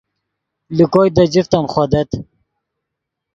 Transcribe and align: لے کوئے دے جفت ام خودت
لے 0.75 0.85
کوئے 0.91 1.09
دے 1.15 1.23
جفت 1.33 1.51
ام 1.57 1.65
خودت 1.73 2.09